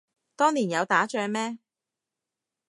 [0.35, 1.59] 當年有打仗咩